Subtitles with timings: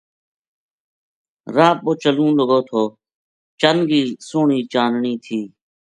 [1.55, 2.81] راہ پو چلوں لگو تھو
[3.59, 5.39] چَن کی سوہنی چننی تھی